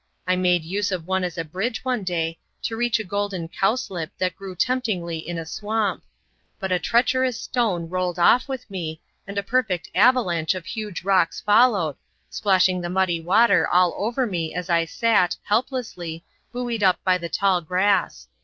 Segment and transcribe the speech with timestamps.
[0.25, 4.09] I made use of one as a bridge, one day, to reach a golden cowslip
[4.17, 6.03] that grew temptingly in a swamp;
[6.59, 11.39] but a treacherous stone rolled off with me, and a perfect avalanche of huge rocks
[11.39, 11.97] followed,
[12.31, 17.29] splashing the muddy water all over me as I sat, helplessly, buoyed up by the
[17.29, 18.27] tall grass.